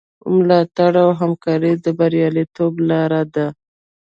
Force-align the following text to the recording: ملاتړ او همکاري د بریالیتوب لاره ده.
ملاتړ 0.35 0.93
او 1.03 1.09
همکاري 1.21 1.73
د 1.83 1.85
بریالیتوب 1.99 2.73
لاره 2.89 3.21
ده. 3.35 3.47